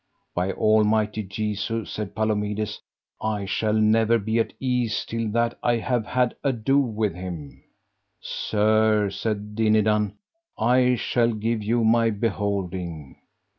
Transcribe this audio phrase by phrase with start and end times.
[0.33, 2.81] By almighty Jesu, said Palomides,
[3.21, 7.61] I shall never be at ease till that I have had ado with him.
[8.19, 10.15] Sir, said Dinadan,
[10.57, 13.17] I shall give you my beholding.